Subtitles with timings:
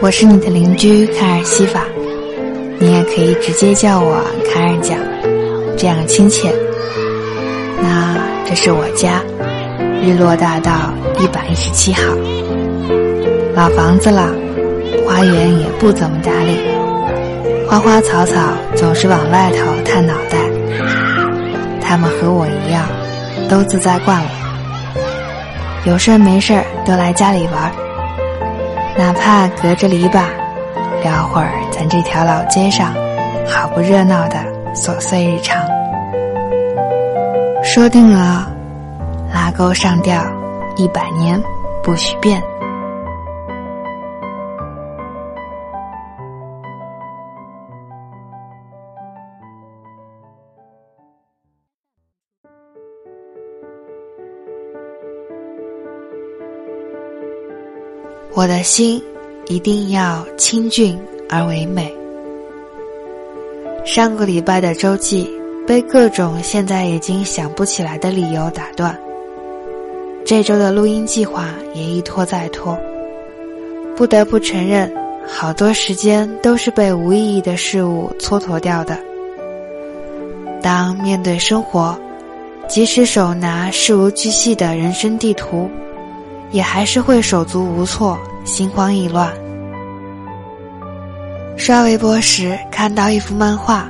[0.00, 1.84] 我是你的邻居卡尔西法，
[2.78, 4.98] 你也可以直接叫我卡尔讲，
[5.76, 6.50] 这样亲切。
[7.82, 8.16] 那
[8.46, 9.22] 这是我家，
[10.02, 12.00] 日落大道一百一十七号，
[13.54, 14.34] 老房子了，
[15.04, 16.56] 花园也不怎么打理，
[17.68, 18.40] 花花草草
[18.74, 20.45] 总是往外头探脑袋。
[21.88, 22.84] 他们和我一样，
[23.48, 24.30] 都自在惯了，
[25.84, 27.72] 有事没事都来家里玩。
[28.98, 30.24] 哪怕隔着篱笆，
[31.04, 32.92] 聊会儿咱这条老街上
[33.46, 34.36] 好不热闹的
[34.74, 35.62] 琐碎日常。
[37.62, 38.50] 说定了，
[39.32, 40.20] 拉钩上吊，
[40.76, 41.40] 一百年
[41.84, 42.42] 不许变。
[58.36, 59.02] 我的心
[59.46, 60.94] 一定要清俊
[61.30, 61.90] 而唯美。
[63.82, 65.26] 上个礼拜的周记
[65.66, 68.94] 被各种现在已经想不起来的理由打断，
[70.22, 72.78] 这周的录音计划也一拖再拖。
[73.96, 74.92] 不得不承认，
[75.26, 78.98] 好多时间都是被无意义的事物蹉跎掉的。
[80.60, 81.98] 当面对生活，
[82.68, 85.70] 即使手拿事无巨细的人生地图。
[86.50, 89.32] 也还是会手足无措、心慌意乱。
[91.56, 93.88] 刷微博时看到一幅漫画，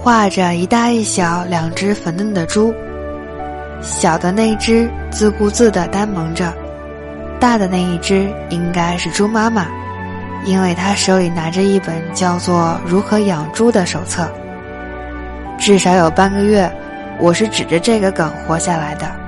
[0.00, 2.74] 画着一大一小两只粉嫩的猪，
[3.80, 6.52] 小的那只自顾自地呆萌着，
[7.40, 9.66] 大的那一只应该是猪妈妈，
[10.44, 14.30] 因为她手里拿着一本叫做《如何养猪》的手册。
[15.58, 16.70] 至少有半个月，
[17.18, 19.21] 我是指着这个梗活下来的。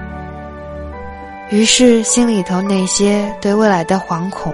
[1.50, 4.52] 于是，心里头那些对未来的惶恐，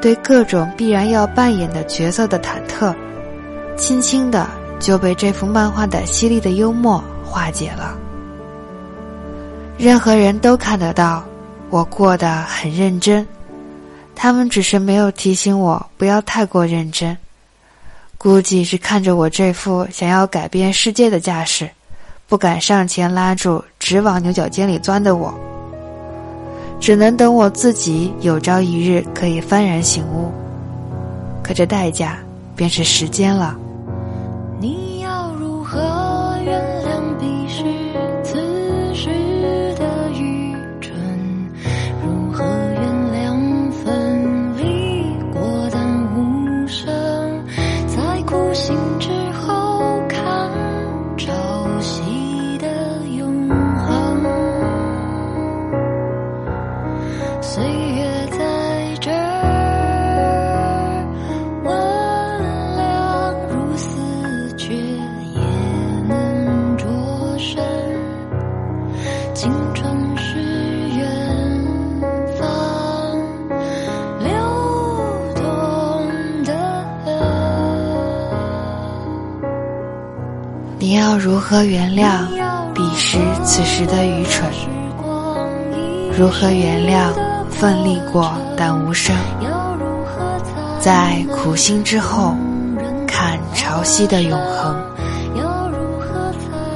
[0.00, 2.94] 对各种必然要扮演的角色的忐忑，
[3.76, 4.46] 轻轻的
[4.80, 7.96] 就被这幅漫画的犀利的幽默化解了。
[9.78, 11.24] 任何人都看得到，
[11.70, 13.24] 我过得很认真，
[14.16, 17.16] 他们只是没有提醒我不要太过认真。
[18.18, 21.70] 估计是看着我这副想要改变世界的架势，
[22.26, 25.32] 不敢上前拉住直往牛角尖里钻的我。
[26.80, 30.30] 只能等我自己有朝一日可以幡然醒悟，
[31.42, 32.18] 可这代价
[32.54, 33.56] 便是时间了。
[34.60, 34.87] 你
[81.50, 82.26] 如何原谅
[82.74, 84.50] 彼时此时的愚蠢？
[86.14, 87.10] 如何原谅
[87.48, 89.16] 奋力过但无声？
[90.78, 92.36] 在苦心之后，
[93.06, 94.76] 看潮汐的永恒。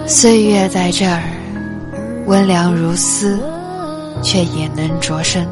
[0.06, 1.21] 岁月在这儿
[2.25, 3.38] 温凉如丝，
[4.22, 5.47] 却也能灼身。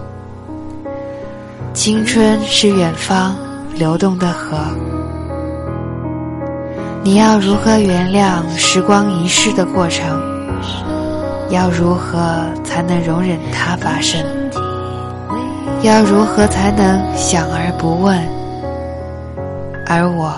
[1.75, 3.36] 青春是远方
[3.75, 4.56] 流动的河。
[7.02, 10.20] 你要如何原谅时光遗逝的过程？
[11.48, 14.22] 要如何才能容忍它发生？
[15.82, 18.18] 要如何才能想而不问？
[19.86, 20.34] 而我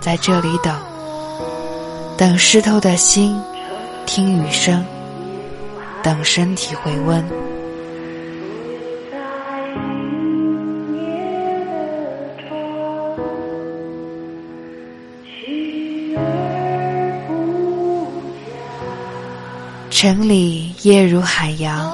[0.00, 0.72] 在这里等，
[2.16, 3.36] 等湿透的心
[4.06, 4.84] 听雨声，
[6.04, 7.22] 等身体回温。
[19.98, 21.90] 城里夜如海洋，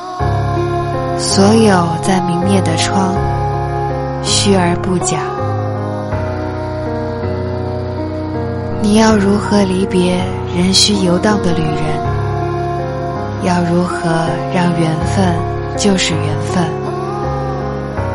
[1.17, 3.15] 所有在明灭的窗，
[4.25, 5.19] 虚而不假。
[8.83, 10.17] 你要如何离别
[10.53, 13.45] 仍需游荡的旅人？
[13.45, 14.11] 要如何
[14.53, 15.33] 让缘分
[15.77, 16.65] 就是缘分？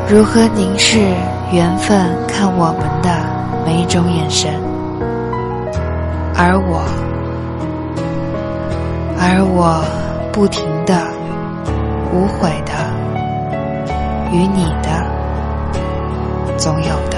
[0.10, 1.00] 如何凝视
[1.54, 1.98] 缘分
[2.28, 3.10] 看我们的
[3.66, 4.51] 每一种眼神？
[6.36, 7.06] 而我。
[9.19, 9.83] 而我
[10.31, 10.93] 不停的、
[12.13, 12.71] 无悔的、
[14.31, 14.89] 与你的，
[16.57, 17.16] 总有的。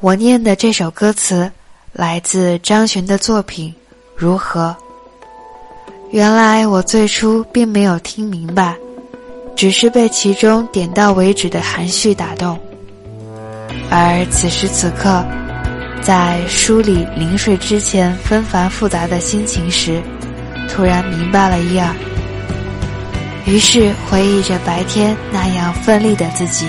[0.00, 1.52] 我念的这首歌词，
[1.92, 3.68] 来自张悬的作品
[4.16, 4.74] 《如何》。
[6.10, 8.74] 原来我最初并没有听明白，
[9.54, 12.58] 只是被其中点到为止的含蓄打动。
[13.90, 15.22] 而此时此刻，
[16.00, 20.00] 在梳理临睡之前纷繁复杂的心情时，
[20.66, 21.94] 突然明白了一二。
[23.44, 26.66] 于是回忆着白天那样奋力的自己，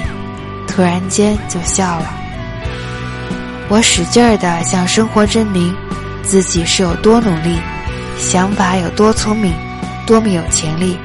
[0.68, 2.18] 突然间就笑了。
[3.72, 5.74] 我使劲儿地向生活证明，
[6.24, 7.58] 自己是有多努力，
[8.18, 9.54] 想法有多聪明，
[10.06, 10.98] 多么有潜力，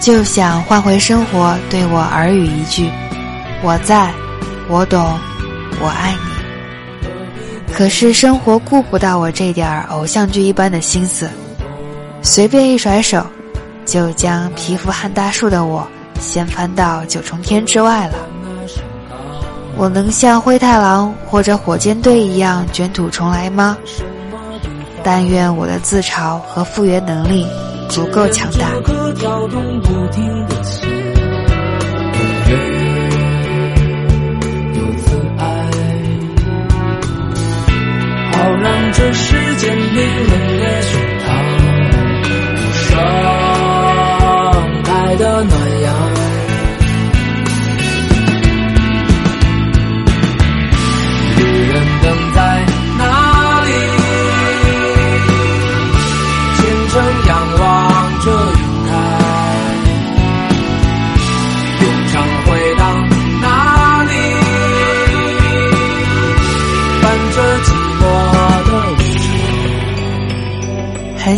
[0.00, 2.90] 就想换回生活对我耳语一句
[3.62, 4.12] ：“我在，
[4.68, 5.16] 我懂，
[5.80, 7.08] 我爱你。”
[7.72, 11.30] 可是生活顾不到我这点儿偶像剧一般的心思，
[12.22, 13.24] 随便一甩手，
[13.86, 15.86] 就将皮肤撼大树的我
[16.18, 18.27] 掀翻到九重天之外了。
[19.78, 23.78] 我能像灰太狼或者火箭队一样卷土重来吗？
[25.04, 27.46] 但愿我的自嘲和复原能力
[27.88, 28.66] 足够强大。
[38.32, 41.24] 好让这世间冰冷的胸膛
[42.74, 42.82] 盛
[44.82, 46.17] 开的暖阳。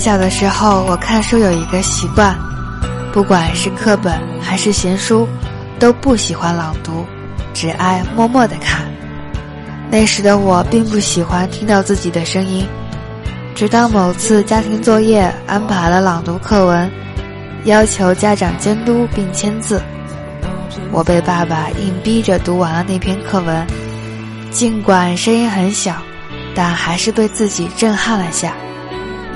[0.00, 2.34] 小的时候，我看书有一个习惯，
[3.12, 5.28] 不管是课本还是闲书，
[5.78, 7.04] 都不喜欢朗读，
[7.52, 8.80] 只爱默默的看。
[9.90, 12.66] 那时的我并不喜欢听到自己的声音，
[13.54, 16.90] 直到某次家庭作业安排了朗读课文，
[17.64, 19.82] 要求家长监督并签字，
[20.92, 23.66] 我被爸爸硬逼着读完了那篇课文，
[24.50, 25.96] 尽管声音很小，
[26.54, 28.54] 但还是被自己震撼了下。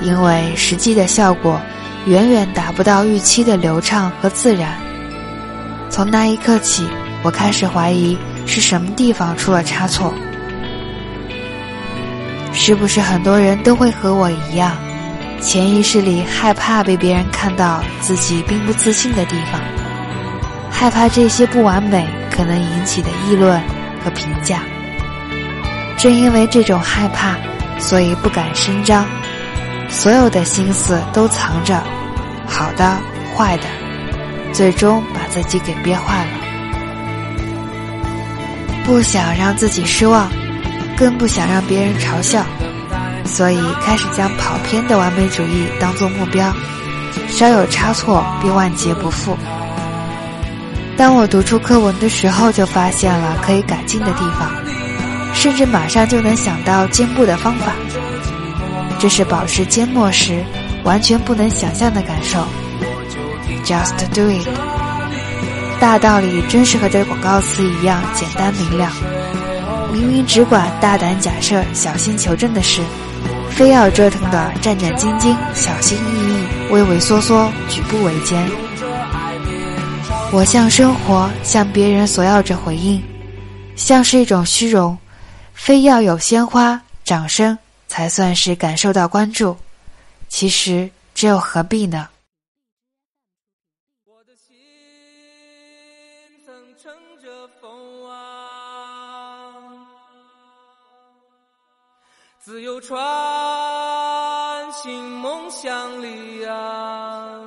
[0.01, 1.59] 因为实际的效果
[2.05, 4.77] 远远达不到预期的流畅和自然。
[5.89, 6.87] 从那一刻起，
[7.23, 10.13] 我开始怀疑是什么地方出了差错。
[12.51, 14.71] 是不是很多人都会和我一样，
[15.41, 19.61] 潜意识里害怕被别人看到自己并不自信的地方，
[20.71, 23.61] 害怕这些不完美可能引起的议论
[24.03, 24.61] 和评价。
[25.97, 27.35] 正因为这种害怕，
[27.79, 29.05] 所以不敢声张。
[29.95, 31.81] 所有的心思都藏着，
[32.45, 32.97] 好的、
[33.33, 33.63] 坏的，
[34.51, 36.31] 最终把自己给憋坏了。
[38.85, 40.29] 不想让自己失望，
[40.97, 42.45] 更不想让别人嘲笑，
[43.23, 46.53] 所以开始将跑偏的完美主义当做目标，
[47.29, 49.35] 稍有差错便万劫不复。
[50.97, 54.51] 当我读出课文的时候，就发现了可以改进的地方，
[55.33, 57.71] 甚至马上就能想到进步的方法。
[58.99, 60.43] 这是保持缄默时
[60.83, 62.45] 完全不能想象的感受。
[63.63, 64.47] Just do it，
[65.79, 68.91] 大道理真是和这广告词一样简单明了。
[69.91, 72.81] 明明只管大胆假设、小心求证的事，
[73.49, 78.45] 非要折腾的战战兢兢、小心翼翼、畏畏缩缩、举步维艰。
[80.31, 83.01] 我向生活、向别人索要着回应，
[83.75, 84.97] 像是一种虚荣，
[85.53, 87.57] 非要有鲜花、掌声
[87.95, 89.55] 才算是感受到关注。
[90.27, 92.09] 其实这又何必呢？
[94.03, 94.53] 我的心
[96.45, 99.53] 曾乘着风啊，
[102.37, 102.99] 自由穿
[104.73, 107.39] 行梦想里啊，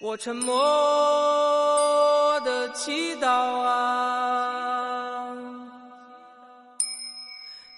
[0.00, 0.52] 我沉默
[2.40, 3.85] 的祈祷啊，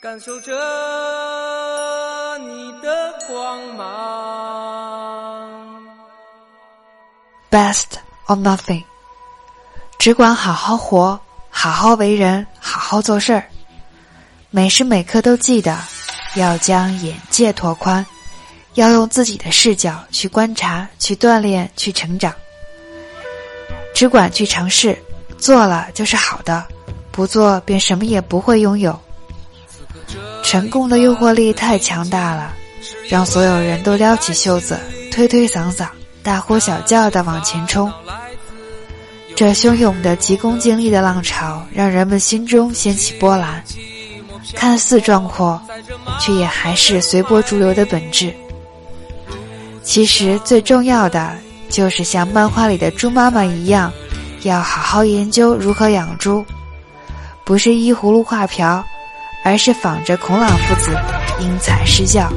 [0.01, 0.53] 感受着
[2.39, 5.51] 你的光芒。
[7.51, 7.97] Best
[8.29, 8.85] or nothing，
[9.99, 11.19] 只管好好活，
[11.51, 13.43] 好好为人，好好做事儿。
[14.51, 15.77] 每时每刻都记得
[16.37, 18.07] 要将眼界拓宽，
[18.75, 22.33] 要用自己的视角去观察、去锻炼、去成长。
[23.93, 24.97] 只管去尝试，
[25.39, 26.65] 做了就是好的，
[27.11, 28.97] 不做便什么也不会拥有。
[30.49, 32.55] 成功的诱惑力太强大了，
[33.07, 34.81] 让所有人都撩起袖子，
[35.13, 35.87] 推推搡搡。
[36.23, 37.93] 大呼小叫的往前冲，
[39.37, 43.63] 这汹涌的急功近利的浪潮，让人们心中掀起波澜。
[44.55, 45.61] 看似壮阔，
[46.19, 48.35] 却也还是随波逐流的本质。
[49.83, 51.37] 其实最重要的，
[51.69, 53.93] 就是像漫画里的猪妈妈一样，
[54.45, 56.43] 要好好研究如何养猪，
[57.45, 58.83] 不是依葫芦画瓢，
[59.49, 60.95] 而是仿着孔老夫子
[61.41, 62.31] 因材施教。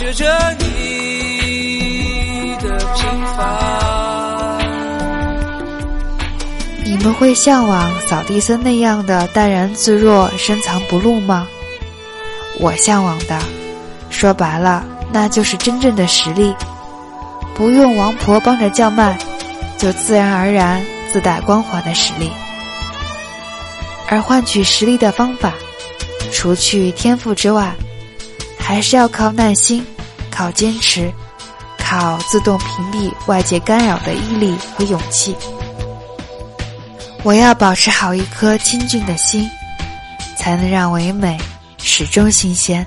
[0.00, 3.04] 感觉着你的平
[3.36, 4.58] 凡。
[6.86, 11.46] 你们会向往扫地僧那样的淡然自若、深藏不露吗？
[12.60, 13.38] 我向往的，
[14.08, 16.54] 说白了，那就是真正的实力，
[17.54, 19.18] 不用王婆帮着叫卖，
[19.76, 22.30] 就自然而然自带光环的实力。
[24.08, 25.52] 而换取实力的方法，
[26.32, 27.70] 除去天赋之外，
[28.70, 29.84] 还是要靠耐心、
[30.30, 31.12] 靠坚持、
[31.76, 35.34] 靠自动屏蔽外界干扰的毅力和勇气。
[37.24, 39.50] 我要保持好一颗清净的心，
[40.38, 41.36] 才能让唯美
[41.78, 42.86] 始终新鲜。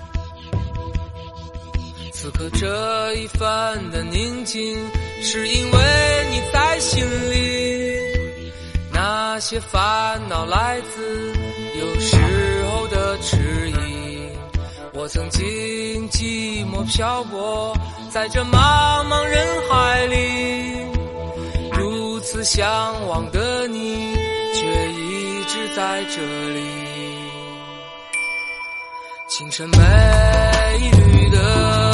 [2.13, 4.77] 此刻这一番的宁静，
[5.21, 7.93] 是因为你在心里。
[8.93, 11.33] 那些烦恼来自
[11.77, 12.15] 有时
[12.71, 13.72] 候的迟疑。
[14.95, 17.75] 我曾经寂寞漂泊
[18.11, 20.85] 在这茫茫人海里，
[21.71, 22.61] 如此向
[23.07, 24.13] 往的你，
[24.53, 26.61] 却一直在这里。
[29.27, 29.77] 清晨美
[30.91, 31.92] 丽的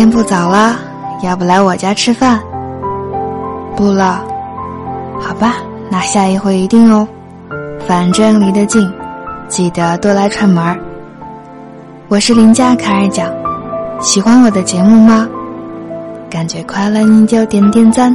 [0.00, 0.76] 天不早了，
[1.22, 2.40] 要不来我家吃饭？
[3.76, 4.24] 不了，
[5.20, 5.56] 好吧，
[5.90, 7.06] 那下一回一定哦。
[7.86, 8.90] 反正离得近，
[9.46, 10.80] 记得多来串门儿。
[12.08, 13.30] 我是邻家卡尔讲，
[14.00, 15.28] 喜欢我的节目吗？
[16.30, 18.14] 感觉快乐你就点点赞。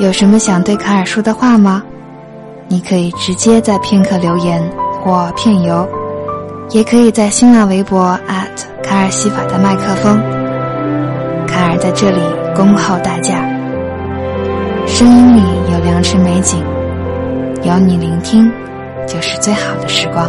[0.00, 1.80] 有什么想对卡尔说的话吗？
[2.66, 4.60] 你可以直接在片刻留言
[5.00, 5.88] 或片邮，
[6.70, 8.18] 也可以在新浪微博
[8.82, 10.20] 卡尔西法的麦克风。
[11.86, 12.20] 在这里
[12.52, 13.48] 恭候大驾。
[14.88, 15.40] 声音里
[15.72, 16.60] 有良辰美景，
[17.62, 18.50] 有你聆听，
[19.06, 20.28] 就是最好的时光。